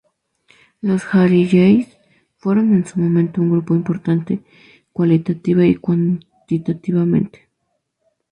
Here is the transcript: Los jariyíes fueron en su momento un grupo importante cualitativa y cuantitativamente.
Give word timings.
Los 0.81 1.03
jariyíes 1.03 1.95
fueron 2.39 2.73
en 2.73 2.87
su 2.87 2.99
momento 2.99 3.39
un 3.39 3.51
grupo 3.51 3.75
importante 3.75 4.41
cualitativa 4.93 5.63
y 5.63 5.75
cuantitativamente. 5.75 7.49